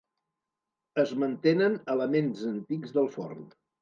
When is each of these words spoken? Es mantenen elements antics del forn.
Es 1.03 1.13
mantenen 1.23 1.75
elements 1.97 2.43
antics 2.53 2.97
del 2.97 3.11
forn. 3.19 3.47